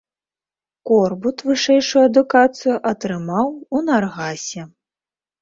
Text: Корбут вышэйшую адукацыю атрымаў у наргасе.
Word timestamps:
Корбут 0.89 1.37
вышэйшую 1.47 2.03
адукацыю 2.09 2.75
атрымаў 2.93 3.47
у 3.53 3.77
наргасе. 3.93 4.61